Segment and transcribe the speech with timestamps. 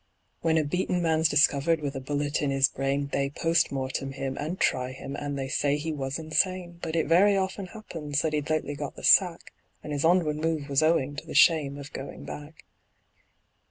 [0.41, 4.35] When a beaten man's discovered with a bullet in his brain, They POST MORTEM him,
[4.35, 8.33] and try him, and they say he was insane; But it very often happens that
[8.33, 9.53] he'd lately got the sack,
[9.83, 12.65] And his onward move was owing to the shame of going back.